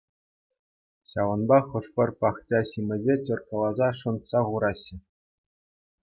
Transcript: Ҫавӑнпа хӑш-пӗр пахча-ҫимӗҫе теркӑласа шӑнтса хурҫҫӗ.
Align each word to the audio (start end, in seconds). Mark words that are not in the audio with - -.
Ҫавӑнпа 1.09 1.59
хӑш-пӗр 1.73 2.09
пахча-ҫимӗҫе 2.25 3.15
теркӑласа 3.27 3.89
шӑнтса 3.99 4.41
хурҫҫӗ. 4.47 4.95